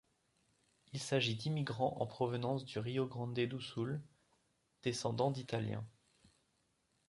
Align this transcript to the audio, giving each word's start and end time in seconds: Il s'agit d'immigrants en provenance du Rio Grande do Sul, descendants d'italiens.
Il 0.93 0.99
s'agit 0.99 1.35
d'immigrants 1.35 1.95
en 1.99 2.07
provenance 2.07 2.65
du 2.65 2.79
Rio 2.79 3.05
Grande 3.05 3.35
do 3.35 3.59
Sul, 3.59 4.01
descendants 4.81 5.29
d'italiens. 5.29 5.85